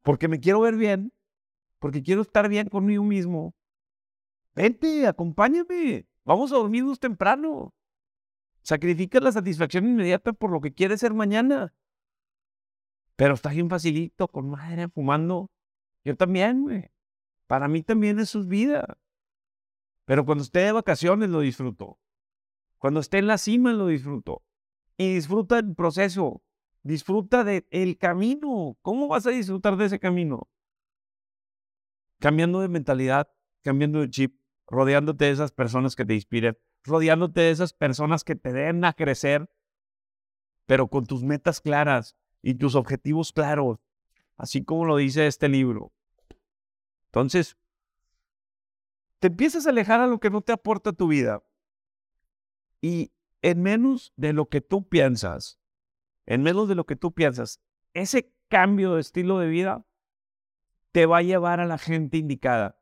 Porque 0.03 0.29
me 0.29 0.41
quiero 0.41 0.63
ver 0.63 0.77
bien. 0.77 1.13
Porque 1.79 2.03
quiero 2.03 2.23
estar 2.23 2.49
bien 2.49 2.71
conmigo 2.71 3.05
mismo. 3.05 3.53
Vente, 4.55 5.07
acompáñame. 5.07 6.10
Vamos 6.25 6.53
a 6.53 6.57
dormirnos 6.57 7.01
temprano. 7.01 7.75
Sacrifica 8.63 9.21
la 9.21 9.33
satisfacción 9.33 9.87
inmediata 9.87 10.33
por 10.33 10.51
lo 10.51 10.61
que 10.61 10.73
quieres 10.73 11.01
ser 11.01 11.15
mañana. 11.15 11.73
Pero 13.17 13.35
está 13.35 13.51
bien 13.51 13.69
facilito, 13.69 14.29
con 14.29 14.49
madre, 14.51 14.89
fumando. 14.89 15.51
Yo 16.05 16.17
también, 16.17 16.63
güey. 16.63 16.91
Para 17.47 17.69
mí 17.69 17.83
también 17.83 18.19
es 18.19 18.35
vida. 18.47 18.99
Pero 20.05 20.25
cuando 20.25 20.45
esté 20.45 20.61
de 20.61 20.73
vacaciones 20.73 21.29
lo 21.29 21.41
disfruto. 21.41 21.99
Cuando 22.79 23.01
esté 23.01 23.19
en 23.19 23.27
la 23.27 23.39
cima 23.39 23.73
lo 23.73 23.89
disfruto. 23.89 24.43
Y 24.97 25.15
disfruta 25.15 25.59
el 25.59 25.75
proceso. 25.75 26.43
Disfruta 26.83 27.45
del 27.45 27.67
el 27.71 27.99
camino. 27.99 28.79
¿Cómo 28.83 29.09
vas 29.09 29.27
a 29.27 29.31
disfrutar 29.31 29.77
de 29.77 29.87
ese 29.87 29.99
camino? 29.99 30.49
Cambiando 32.19 32.61
de 32.61 32.69
mentalidad, 32.69 33.31
cambiando 33.63 34.01
de 34.01 34.11
chip, 34.11 34.40
rodeándote 34.71 35.27
de 35.27 35.33
esas 35.33 35.53
personas 35.53 35.97
que 35.97 36.05
te 36.05 36.15
inspiren, 36.15 36.57
rodeándote 36.85 37.41
de 37.41 37.51
esas 37.51 37.73
personas 37.73 38.25
que 38.25 38.37
te 38.37 38.53
den 38.53 38.85
a 38.85 38.93
crecer, 38.93 39.51
pero 40.67 40.89
con 40.89 41.05
tus 41.05 41.23
metas 41.23 41.61
claras 41.61 42.17
y 42.41 42.55
tus 42.55 42.77
objetivos 42.77 43.33
claros, 43.33 43.81
así 44.37 44.65
como 44.65 44.85
lo 44.85 44.97
dice 44.97 45.27
este 45.27 45.49
libro. 45.49 45.93
Entonces, 47.07 47.57
te 49.19 49.27
empiezas 49.27 49.67
a 49.67 49.71
alejar 49.71 50.01
a 50.01 50.07
lo 50.07 50.21
que 50.21 50.31
no 50.31 50.41
te 50.41 50.53
aporta 50.53 50.93
tu 50.93 51.09
vida. 51.09 51.43
Y 52.81 53.13
en 53.43 53.63
menos 53.63 54.13
de 54.17 54.33
lo 54.33 54.49
que 54.49 54.61
tú 54.61 54.89
piensas, 54.89 55.61
en 56.27 56.43
menos 56.43 56.69
de 56.69 56.77
lo 56.77 56.87
que 56.87 56.97
tú 56.97 57.13
piensas, 57.13 57.61
ese 57.93 58.33
cambio 58.49 58.95
de 58.95 59.01
estilo 59.01 59.39
de 59.39 59.49
vida 59.49 59.85
te 60.93 61.07
va 61.07 61.19
a 61.19 61.23
llevar 61.23 61.61
a 61.61 61.67
la 61.67 61.77
gente 61.77 62.17
indicada. 62.17 62.80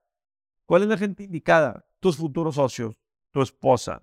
¿Cuál 0.68 0.82
es 0.82 0.88
la 0.88 0.98
gente 0.98 1.22
indicada? 1.22 1.86
Tus 1.98 2.18
futuros 2.18 2.56
socios, 2.56 3.00
tu 3.30 3.40
esposa, 3.40 4.02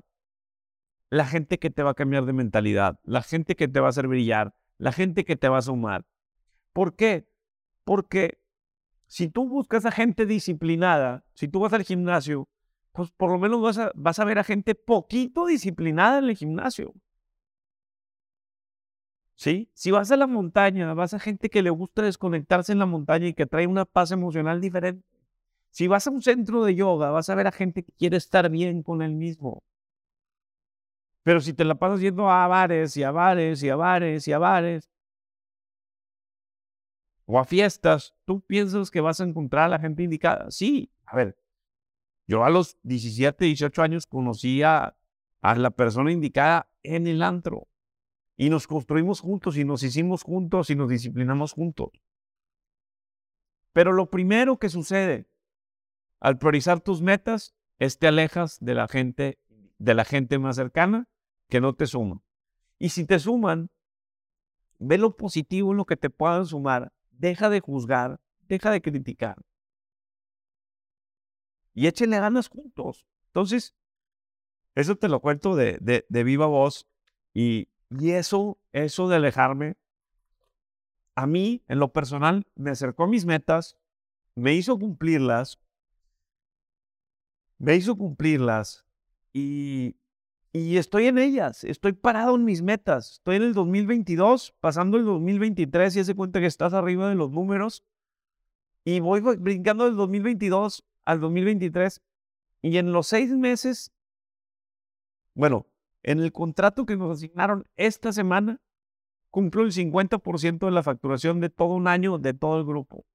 la 1.12 1.28
gente 1.28 1.60
que 1.60 1.70
te 1.70 1.84
va 1.84 1.92
a 1.92 1.94
cambiar 1.94 2.26
de 2.26 2.34
mentalidad, 2.34 3.00
la 3.04 3.22
gente 3.22 3.56
que 3.56 3.68
te 3.68 3.80
va 3.80 3.86
a 3.86 3.90
hacer 3.92 4.08
brillar, 4.08 4.56
la 4.80 4.92
gente 4.92 5.26
que 5.26 5.36
te 5.36 5.48
va 5.48 5.60
a 5.60 5.62
sumar. 5.62 6.08
¿Por 6.74 6.96
qué? 6.96 7.30
Porque 7.84 8.40
si 9.06 9.30
tú 9.30 9.48
buscas 9.48 9.86
a 9.86 9.92
gente 9.92 10.26
disciplinada, 10.26 11.24
si 11.36 11.48
tú 11.48 11.60
vas 11.60 11.74
al 11.74 11.84
gimnasio, 11.84 12.50
pues 12.94 13.12
por 13.12 13.30
lo 13.30 13.38
menos 13.38 13.62
vas 13.94 14.18
a, 14.20 14.26
ver 14.26 14.40
a 14.40 14.44
gente 14.44 14.74
poquito 14.74 15.46
disciplinada 15.46 16.18
en 16.18 16.24
el 16.24 16.36
gimnasio. 16.36 16.96
¿Sí? 19.36 19.70
Si 19.76 19.92
vas 19.92 20.10
a 20.10 20.18
la 20.18 20.26
montaña, 20.26 20.92
vas 20.96 21.14
a 21.14 21.20
gente 21.20 21.52
que 21.52 21.62
le 21.62 21.70
gusta 21.70 22.02
desconectarse 22.02 22.72
en 22.72 22.80
la 22.80 22.88
montaña 22.88 23.28
y 23.28 23.36
que 23.36 23.46
trae 23.46 23.68
una 23.68 23.86
paz 23.86 24.10
emocional 24.10 24.60
diferente. 24.62 25.15
Si 25.76 25.90
vas 25.90 26.08
a 26.08 26.10
un 26.10 26.22
centro 26.22 26.64
de 26.64 26.74
yoga, 26.74 27.12
vas 27.12 27.28
a 27.30 27.36
ver 27.36 27.48
a 27.48 27.52
gente 27.52 27.84
que 27.84 27.92
quiere 27.92 28.16
estar 28.16 28.50
bien 28.50 28.82
con 28.82 29.02
él 29.02 29.14
mismo. 29.14 29.62
Pero 31.22 31.42
si 31.42 31.52
te 31.54 31.66
la 31.66 31.76
pasas 31.76 32.00
yendo 32.00 32.32
a 32.32 32.48
bares 32.48 32.96
y 32.96 33.04
a 33.04 33.12
bares 33.12 33.62
y 33.62 33.68
a 33.68 33.76
bares 33.76 34.26
y 34.26 34.32
a 34.32 34.38
bares, 34.38 34.90
o 37.26 37.38
a 37.38 37.44
fiestas, 37.44 38.16
¿tú 38.24 38.40
piensas 38.40 38.90
que 38.90 39.02
vas 39.02 39.20
a 39.20 39.26
encontrar 39.26 39.66
a 39.66 39.68
la 39.68 39.80
gente 39.80 40.02
indicada? 40.02 40.50
Sí, 40.50 40.94
a 41.06 41.18
ver, 41.18 41.36
yo 42.26 42.46
a 42.46 42.50
los 42.50 42.78
17, 42.84 43.44
18 43.44 43.82
años 43.82 44.08
conocí 44.08 44.64
a, 44.64 44.96
a 45.42 45.56
la 45.56 45.72
persona 45.72 46.10
indicada 46.10 46.72
en 46.84 47.06
el 47.06 47.22
antro. 47.22 47.68
Y 48.38 48.50
nos 48.50 48.66
construimos 48.66 49.20
juntos 49.20 49.58
y 49.58 49.66
nos 49.66 49.84
hicimos 49.84 50.24
juntos 50.24 50.70
y 50.70 50.76
nos 50.76 50.88
disciplinamos 50.88 51.52
juntos. 51.52 51.90
Pero 53.74 53.92
lo 53.92 54.10
primero 54.10 54.58
que 54.58 54.70
sucede 54.70 55.28
al 56.20 56.38
priorizar 56.38 56.82
tus 56.82 57.02
metas 57.02 57.54
es 57.80 58.00
te 58.00 58.08
alejas 58.08 58.58
de 58.60 58.74
la 58.74 58.88
gente, 58.88 59.40
de 59.78 59.94
la 59.94 60.06
gente 60.06 60.40
más 60.40 60.56
cercana 60.56 61.08
que 61.50 61.62
no 61.62 61.74
te 61.74 61.88
suma. 61.88 62.22
Y 62.80 62.90
si 62.90 63.06
te 63.06 63.20
suman, 63.20 63.70
ve 64.80 64.98
lo 64.98 65.16
positivo 65.16 65.72
en 65.72 65.78
lo 65.78 65.86
que 65.86 65.98
te 65.98 66.10
puedan 66.10 66.46
sumar. 66.46 66.94
Deja 67.12 67.50
de 67.50 67.60
juzgar, 67.60 68.20
deja 68.42 68.72
de 68.72 68.82
criticar. 68.82 69.38
Y 71.74 71.88
échenle 71.88 72.20
ganas 72.20 72.48
juntos. 72.48 73.06
Entonces, 73.28 73.76
eso 74.76 74.96
te 74.96 75.10
lo 75.10 75.22
cuento 75.22 75.56
de, 75.56 75.78
de, 76.08 76.24
viva 76.24 76.46
voz. 76.46 76.88
Y, 77.34 77.70
y 77.90 78.12
eso, 78.12 78.60
eso 78.72 79.08
de 79.08 79.18
alejarme, 79.18 79.78
a 81.16 81.28
mí, 81.28 81.64
en 81.68 81.80
lo 81.80 81.94
personal, 81.94 82.46
me 82.56 82.72
acercó 82.72 83.04
a 83.04 83.08
mis 83.08 83.26
metas, 83.26 83.78
me 84.36 84.54
hizo 84.54 84.78
cumplirlas, 84.78 85.60
me 87.58 87.76
hizo 87.76 87.96
cumplirlas 87.96 88.86
y, 89.34 89.96
y 90.52 90.78
estoy 90.78 91.08
en 91.08 91.18
ellas, 91.18 91.64
estoy 91.64 91.94
parado 91.94 92.36
en 92.36 92.46
mis 92.46 92.62
metas, 92.62 93.14
estoy 93.14 93.38
en 93.38 93.44
el 93.44 93.54
2022, 93.54 94.54
pasando 94.60 94.98
el 94.98 95.06
2023 95.06 95.96
y 95.96 96.00
hace 96.00 96.16
cuenta 96.16 96.40
que 96.40 96.46
estás 96.46 96.74
arriba 96.74 97.10
de 97.10 97.16
los 97.16 97.32
números 97.32 97.84
y 98.84 99.00
voy 99.00 99.22
brincando 99.22 99.86
del 99.86 99.96
2022 99.96 100.86
al 101.06 101.20
2023 101.20 102.02
y 102.62 102.78
en 102.78 102.92
los 102.92 103.08
seis 103.08 103.32
meses, 103.32 103.92
bueno, 105.34 105.68
en 106.04 106.20
el 106.20 106.32
contrato 106.32 106.86
que 106.86 106.96
nos 106.96 107.18
asignaron 107.18 107.68
esta 107.76 108.14
semana, 108.14 108.62
cumplo 109.32 109.64
el 109.64 109.72
50% 109.72 110.66
de 110.66 110.72
la 110.72 110.84
facturación 110.84 111.42
de 111.42 111.50
todo 111.50 111.70
un 111.70 111.88
año 111.88 112.18
de 112.18 112.34
todo 112.34 112.58
el 112.58 112.66
grupo. 112.66 113.06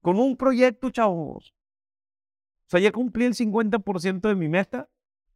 Con 0.00 0.18
un 0.18 0.36
proyecto, 0.36 0.90
chavos. 0.90 1.54
O 2.66 2.70
sea, 2.70 2.80
ya 2.80 2.90
cumplí 2.92 3.24
el 3.24 3.34
50% 3.34 4.28
de 4.28 4.34
mi 4.34 4.48
meta, 4.48 4.88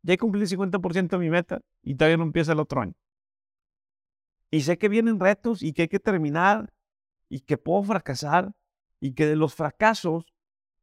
ya 0.02 0.16
cumplí 0.16 0.42
el 0.42 0.48
50% 0.48 1.08
de 1.08 1.18
mi 1.18 1.30
meta 1.30 1.60
y 1.82 1.94
todavía 1.94 2.16
no 2.16 2.24
empieza 2.24 2.52
el 2.52 2.60
otro 2.60 2.80
año. 2.80 2.94
Y 4.50 4.62
sé 4.62 4.78
que 4.78 4.88
vienen 4.88 5.20
retos 5.20 5.62
y 5.62 5.72
que 5.72 5.82
hay 5.82 5.88
que 5.88 6.00
terminar 6.00 6.72
y 7.28 7.40
que 7.40 7.56
puedo 7.56 7.84
fracasar 7.84 8.52
y 8.98 9.14
que 9.14 9.26
de 9.26 9.36
los 9.36 9.54
fracasos, 9.54 10.34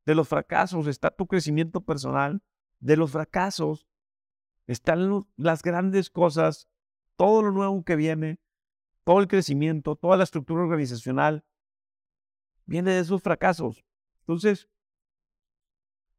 de 0.06 0.16
los 0.16 0.30
fracasos 0.30 0.88
está 0.88 1.12
tu 1.12 1.28
crecimiento 1.28 1.82
personal, 1.82 2.42
de 2.80 2.96
los 2.96 3.12
fracasos 3.12 3.88
están 4.68 5.26
las 5.38 5.64
grandes 5.64 6.10
cosas, 6.10 6.68
todo 7.16 7.42
lo 7.42 7.52
nuevo 7.52 7.84
que 7.84 7.96
viene, 7.96 8.40
todo 9.04 9.20
el 9.20 9.28
crecimiento, 9.28 9.96
toda 9.96 10.18
la 10.18 10.26
estructura 10.26 10.62
organizacional, 10.62 11.46
viene 12.66 12.92
de 12.92 13.00
esos 13.00 13.22
fracasos. 13.22 13.86
Entonces, 14.20 14.70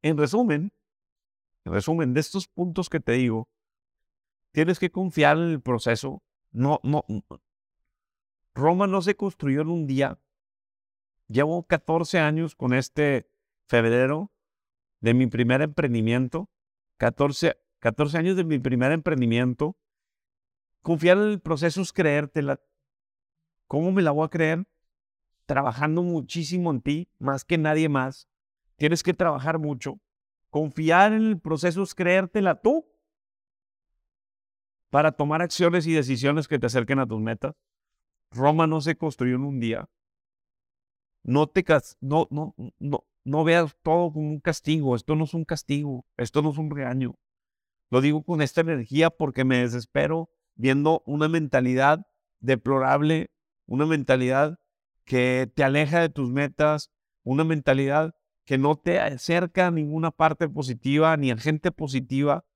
en 0.02 0.16
resumen, 0.16 0.72
en 1.64 1.72
resumen 1.72 2.14
de 2.14 2.20
estos 2.20 2.48
puntos 2.48 2.88
que 2.88 3.00
te 3.00 3.12
digo, 3.12 3.48
tienes 4.52 4.78
que 4.78 4.90
confiar 4.90 5.36
en 5.38 5.50
el 5.50 5.60
proceso. 5.60 6.22
No, 6.50 6.80
no, 6.82 7.04
Roma 8.54 8.86
no 8.86 9.02
se 9.02 9.16
construyó 9.16 9.62
en 9.62 9.68
un 9.68 9.86
día. 9.86 10.18
Llevo 11.28 11.66
14 11.66 12.18
años 12.18 12.54
con 12.54 12.72
este 12.72 13.30
febrero 13.66 14.32
de 15.00 15.14
mi 15.14 15.26
primer 15.26 15.60
emprendimiento. 15.62 16.48
14 16.96 17.56
14 17.80 18.18
años 18.18 18.36
de 18.36 18.44
mi 18.44 18.58
primer 18.58 18.92
emprendimiento. 18.92 19.76
Confiar 20.82 21.18
en 21.18 21.24
el 21.24 21.40
proceso 21.40 21.80
es 21.80 21.92
creértela. 21.92 22.60
¿Cómo 23.66 23.92
me 23.92 24.02
la 24.02 24.10
voy 24.10 24.26
a 24.26 24.30
creer? 24.30 24.66
Trabajando 25.46 26.02
muchísimo 26.02 26.70
en 26.70 26.80
ti, 26.80 27.08
más 27.18 27.44
que 27.44 27.58
nadie 27.58 27.88
más. 27.88 28.28
Tienes 28.78 29.02
que 29.02 29.12
trabajar 29.12 29.58
mucho. 29.58 30.00
Confiar 30.50 31.12
en 31.12 31.26
el 31.26 31.40
proceso 31.40 31.82
es 31.82 31.94
creértela 31.94 32.60
tú 32.60 32.86
para 34.88 35.12
tomar 35.12 35.42
acciones 35.42 35.86
y 35.86 35.92
decisiones 35.92 36.48
que 36.48 36.58
te 36.58 36.66
acerquen 36.66 37.00
a 37.00 37.06
tus 37.06 37.20
metas. 37.20 37.54
Roma 38.30 38.66
no 38.66 38.80
se 38.80 38.96
construyó 38.96 39.34
en 39.34 39.44
un 39.44 39.60
día. 39.60 39.88
No 41.22 41.48
te 41.48 41.64
no, 42.00 42.28
no, 42.30 42.54
no, 42.78 43.04
no 43.24 43.44
veas 43.44 43.76
todo 43.82 44.12
como 44.12 44.30
un 44.30 44.40
castigo. 44.40 44.96
Esto 44.96 45.16
no 45.16 45.24
es 45.24 45.34
un 45.34 45.44
castigo. 45.44 46.06
Esto 46.16 46.40
no 46.40 46.50
es 46.50 46.58
un 46.58 46.70
regaño. 46.70 47.16
Lo 47.90 48.00
digo 48.00 48.22
con 48.22 48.40
esta 48.40 48.60
energía 48.60 49.10
porque 49.10 49.44
me 49.44 49.58
desespero 49.58 50.30
viendo 50.54 51.02
una 51.04 51.28
mentalidad 51.28 52.06
deplorable, 52.40 53.30
una 53.66 53.86
mentalidad 53.86 54.58
que 55.04 55.50
te 55.54 55.64
aleja 55.64 56.00
de 56.00 56.10
tus 56.10 56.30
metas, 56.30 56.90
una 57.24 57.44
mentalidad 57.44 58.14
que 58.48 58.56
no 58.56 58.76
te 58.76 58.98
acerca 58.98 59.66
a 59.66 59.70
ninguna 59.70 60.10
parte 60.10 60.48
positiva 60.48 61.14
ni 61.18 61.30
a 61.30 61.36
gente 61.36 61.70
positiva. 61.70 62.46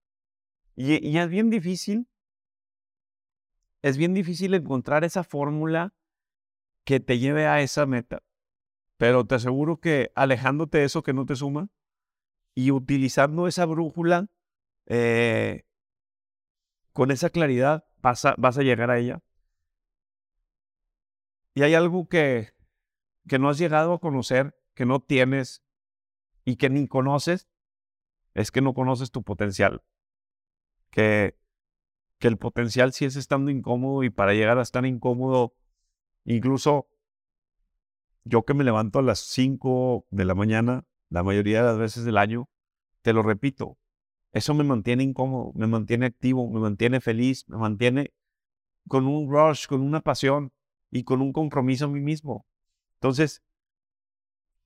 Y, 0.74 1.18
es 1.18 1.28
bien 1.28 1.50
difícil, 1.50 2.08
es 3.82 3.98
bien 3.98 4.14
difícil 4.14 4.54
encontrar 4.54 5.04
esa 5.04 5.22
fórmula 5.22 5.92
que 6.84 6.98
te 6.98 7.18
lleve 7.18 7.46
a 7.46 7.60
esa 7.60 7.84
meta. 7.84 8.22
Pero 8.96 9.26
te 9.26 9.34
aseguro 9.34 9.80
que 9.80 10.12
alejándote 10.14 10.78
de 10.78 10.84
eso 10.84 11.02
que 11.02 11.12
no 11.12 11.26
te 11.26 11.36
suma 11.36 11.68
y 12.54 12.70
utilizando 12.70 13.46
esa 13.46 13.66
brújula 13.66 14.30
eh, 14.86 15.66
con 16.94 17.10
esa 17.10 17.28
claridad 17.28 17.84
vas 18.00 18.24
a, 18.24 18.34
vas 18.38 18.56
a 18.56 18.62
llegar 18.62 18.90
a 18.90 18.98
ella. 18.98 19.20
Y 21.52 21.64
hay 21.64 21.74
algo 21.74 22.08
que, 22.08 22.54
que 23.28 23.38
no 23.38 23.50
has 23.50 23.58
llegado 23.58 23.92
a 23.92 24.00
conocer, 24.00 24.56
que 24.72 24.86
no 24.86 24.98
tienes 24.98 25.62
y 26.44 26.56
que 26.56 26.70
ni 26.70 26.86
conoces, 26.88 27.48
es 28.34 28.50
que 28.50 28.60
no 28.60 28.74
conoces 28.74 29.10
tu 29.10 29.22
potencial. 29.22 29.82
Que, 30.90 31.36
que 32.18 32.28
el 32.28 32.36
potencial 32.36 32.92
sí 32.92 33.04
es 33.04 33.16
estando 33.16 33.50
incómodo 33.50 34.02
y 34.02 34.10
para 34.10 34.34
llegar 34.34 34.58
a 34.58 34.62
estar 34.62 34.84
incómodo, 34.86 35.54
incluso 36.24 36.88
yo 38.24 38.44
que 38.44 38.54
me 38.54 38.64
levanto 38.64 38.98
a 38.98 39.02
las 39.02 39.18
5 39.20 40.06
de 40.10 40.24
la 40.24 40.34
mañana, 40.34 40.84
la 41.08 41.22
mayoría 41.22 41.62
de 41.62 41.68
las 41.68 41.78
veces 41.78 42.04
del 42.04 42.18
año, 42.18 42.48
te 43.02 43.12
lo 43.12 43.22
repito, 43.22 43.78
eso 44.32 44.54
me 44.54 44.64
mantiene 44.64 45.02
incómodo, 45.02 45.52
me 45.54 45.66
mantiene 45.66 46.06
activo, 46.06 46.48
me 46.48 46.60
mantiene 46.60 47.00
feliz, 47.00 47.44
me 47.48 47.58
mantiene 47.58 48.12
con 48.88 49.06
un 49.06 49.30
rush, 49.30 49.66
con 49.66 49.82
una 49.82 50.00
pasión 50.00 50.52
y 50.90 51.04
con 51.04 51.20
un 51.20 51.32
compromiso 51.32 51.84
a 51.84 51.88
mí 51.88 52.00
mismo. 52.00 52.46
Entonces, 52.94 53.42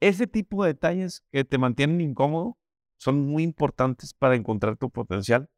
ese 0.01 0.27
tipo 0.27 0.63
de 0.63 0.75
detalles 0.75 1.25
que 1.33 1.45
te 1.45 1.59
mantienen 1.59 2.01
incómodo 2.01 2.59
son 2.99 3.27
muy 3.27 3.43
importantes 3.43 4.15
para 4.15 4.37
encontrar 4.37 4.77
tu 4.77 4.91
potencial. 4.91 5.51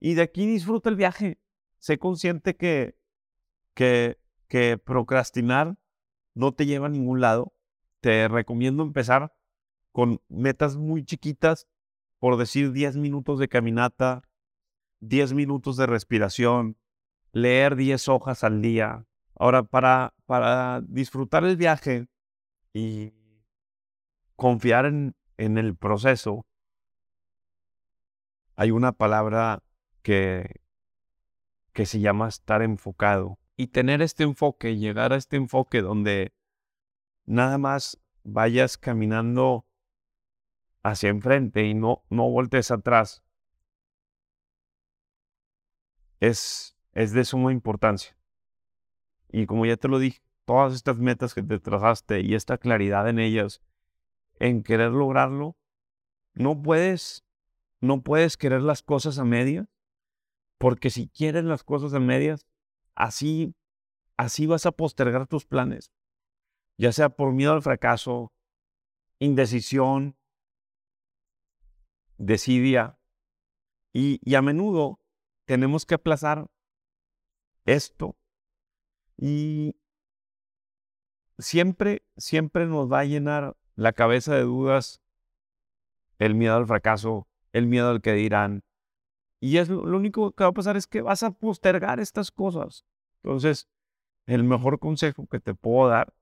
Y 0.00 0.14
de 0.14 0.22
aquí 0.22 0.46
disfruta 0.46 0.90
el 0.90 0.96
viaje. 0.96 1.38
Sé 1.78 1.98
consciente 1.98 2.56
que, 2.56 2.96
que, 3.74 4.18
que 4.48 4.78
procrastinar 4.78 5.78
no 6.34 6.52
te 6.52 6.66
lleva 6.66 6.86
a 6.86 6.90
ningún 6.90 7.20
lado. 7.20 7.52
Te 8.00 8.28
recomiendo 8.28 8.82
empezar 8.82 9.34
con 9.92 10.20
metas 10.28 10.76
muy 10.76 11.04
chiquitas 11.04 11.66
por 12.18 12.36
decir 12.36 12.72
10 12.72 12.96
minutos 12.96 13.38
de 13.38 13.48
caminata, 13.48 14.22
10 15.00 15.34
minutos 15.34 15.76
de 15.76 15.86
respiración, 15.86 16.76
leer 17.32 17.76
10 17.76 18.08
hojas 18.08 18.44
al 18.44 18.60
día. 18.60 19.06
Ahora, 19.34 19.62
para, 19.62 20.14
para 20.26 20.80
disfrutar 20.82 21.44
el 21.44 21.56
viaje 21.56 22.08
y 22.72 23.12
confiar 24.38 24.86
en, 24.86 25.16
en 25.36 25.58
el 25.58 25.76
proceso, 25.76 26.46
hay 28.54 28.70
una 28.70 28.92
palabra 28.92 29.64
que, 30.02 30.60
que 31.72 31.86
se 31.86 31.98
llama 31.98 32.28
estar 32.28 32.62
enfocado. 32.62 33.40
Y 33.56 33.66
tener 33.66 34.00
este 34.00 34.22
enfoque, 34.22 34.76
llegar 34.76 35.12
a 35.12 35.16
este 35.16 35.36
enfoque 35.36 35.82
donde 35.82 36.32
nada 37.26 37.58
más 37.58 38.00
vayas 38.22 38.78
caminando 38.78 39.66
hacia 40.84 41.08
enfrente 41.08 41.64
y 41.64 41.74
no, 41.74 42.04
no 42.08 42.30
voltees 42.30 42.70
atrás, 42.70 43.24
es, 46.20 46.76
es 46.92 47.10
de 47.10 47.24
suma 47.24 47.50
importancia. 47.50 48.16
Y 49.28 49.46
como 49.46 49.66
ya 49.66 49.76
te 49.76 49.88
lo 49.88 49.98
dije, 49.98 50.20
todas 50.44 50.74
estas 50.74 50.98
metas 50.98 51.34
que 51.34 51.42
te 51.42 51.58
trazaste 51.58 52.20
y 52.20 52.36
esta 52.36 52.56
claridad 52.56 53.08
en 53.08 53.18
ellas, 53.18 53.60
en 54.38 54.62
querer 54.62 54.92
lograrlo, 54.92 55.56
no 56.34 56.62
puedes, 56.62 57.24
no 57.80 58.02
puedes 58.02 58.36
querer 58.36 58.62
las 58.62 58.82
cosas 58.82 59.18
a 59.18 59.24
medias, 59.24 59.68
porque 60.58 60.90
si 60.90 61.08
quieres 61.08 61.44
las 61.44 61.62
cosas 61.62 61.94
a 61.94 62.00
medias, 62.00 62.46
así, 62.94 63.54
así 64.16 64.46
vas 64.46 64.66
a 64.66 64.72
postergar 64.72 65.26
tus 65.26 65.46
planes, 65.46 65.92
ya 66.76 66.92
sea 66.92 67.10
por 67.10 67.32
miedo 67.32 67.52
al 67.52 67.62
fracaso, 67.62 68.32
indecisión, 69.18 70.16
desidia, 72.16 72.98
y, 73.92 74.20
y 74.22 74.34
a 74.34 74.42
menudo 74.42 75.00
tenemos 75.46 75.86
que 75.86 75.94
aplazar 75.94 76.46
esto 77.64 78.16
y 79.16 79.74
siempre, 81.38 82.06
siempre 82.16 82.66
nos 82.66 82.90
va 82.90 83.00
a 83.00 83.04
llenar 83.04 83.56
la 83.78 83.92
cabeza 83.92 84.34
de 84.34 84.42
dudas 84.42 85.00
el 86.18 86.34
miedo 86.34 86.56
al 86.56 86.66
fracaso, 86.66 87.28
el 87.52 87.68
miedo 87.68 87.88
al 87.88 88.02
que 88.02 88.12
dirán. 88.12 88.64
Y 89.38 89.58
es 89.58 89.68
lo, 89.68 89.82
único 89.82 90.32
que 90.32 90.42
va 90.42 90.50
a 90.50 90.52
pasar 90.52 90.76
es 90.76 90.88
que 90.88 91.00
vas 91.00 91.22
a 91.22 91.30
postergar 91.30 92.00
estas 92.00 92.32
cosas. 92.32 92.84
Entonces, 93.22 93.68
el 94.26 94.42
mejor 94.42 94.80
consejo 94.80 95.28
que 95.28 95.38
te 95.38 95.54
puedo 95.54 95.90
dar 95.90 96.12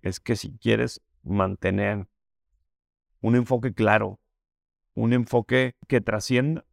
es 0.00 0.20
que 0.20 0.36
si 0.36 0.56
quieres 0.56 1.02
mantener 1.22 2.08
un 3.20 3.36
enfoque 3.36 3.74
claro, 3.74 4.18
un 4.94 5.12
enfoque 5.12 5.76
que 5.88 6.00
trascienda, 6.00 6.64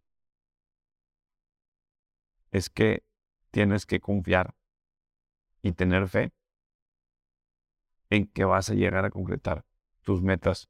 es 2.52 2.70
que 2.70 3.04
tienes 3.52 3.86
que 3.86 4.00
confiar 4.00 4.56
y 5.62 5.74
tener 5.74 6.08
fe 6.08 6.32
en 8.10 8.26
que 8.28 8.46
vas 8.46 8.70
a 8.70 8.74
llegar 8.74 9.04
a 9.04 9.10
concretar 9.10 9.66
tus 10.04 10.22
metas 10.22 10.70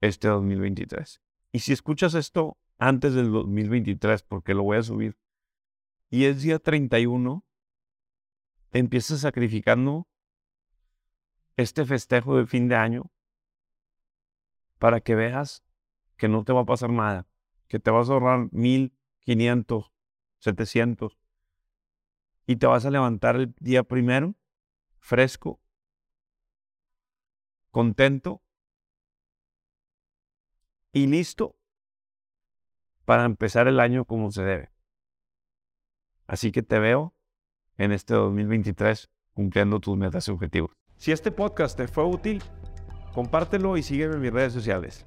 este 0.00 0.28
2023. 0.28 1.22
Y 1.52 1.60
si 1.60 1.72
escuchas 1.72 2.14
esto 2.14 2.58
antes 2.78 3.14
del 3.14 3.32
2023, 3.32 4.22
porque 4.22 4.54
lo 4.54 4.62
voy 4.62 4.76
a 4.76 4.82
subir, 4.82 5.16
y 6.10 6.24
es 6.26 6.42
día 6.42 6.58
31, 6.58 7.44
empiezas 8.72 9.20
sacrificando 9.20 10.06
este 11.56 11.86
festejo 11.86 12.36
de 12.36 12.46
fin 12.46 12.68
de 12.68 12.76
año 12.76 13.10
para 14.78 15.00
que 15.00 15.14
veas 15.14 15.64
que 16.16 16.28
no 16.28 16.44
te 16.44 16.52
va 16.52 16.60
a 16.62 16.66
pasar 16.66 16.90
nada, 16.90 17.26
que 17.68 17.78
te 17.78 17.90
vas 17.90 18.10
a 18.10 18.12
ahorrar 18.12 18.48
1500, 18.52 19.92
700 20.38 21.18
y 22.46 22.56
te 22.56 22.66
vas 22.66 22.84
a 22.84 22.90
levantar 22.90 23.36
el 23.36 23.54
día 23.58 23.82
primero 23.82 24.36
fresco, 24.98 25.60
contento 27.76 28.40
y 30.94 31.08
listo 31.08 31.58
para 33.04 33.26
empezar 33.26 33.68
el 33.68 33.80
año 33.80 34.06
como 34.06 34.30
se 34.30 34.42
debe. 34.42 34.70
Así 36.26 36.52
que 36.52 36.62
te 36.62 36.78
veo 36.78 37.14
en 37.76 37.92
este 37.92 38.14
2023 38.14 39.10
cumpliendo 39.34 39.78
tus 39.78 39.94
metas 39.94 40.26
y 40.26 40.30
objetivos. 40.30 40.70
Si 40.96 41.12
este 41.12 41.30
podcast 41.30 41.76
te 41.76 41.86
fue 41.86 42.04
útil, 42.06 42.42
compártelo 43.12 43.76
y 43.76 43.82
sígueme 43.82 44.14
en 44.14 44.22
mis 44.22 44.32
redes 44.32 44.54
sociales. 44.54 45.06